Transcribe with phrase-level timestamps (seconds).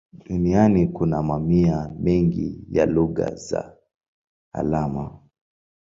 [0.27, 3.77] Duniani kuna mamia mengi ya lugha za
[4.53, 5.19] alama.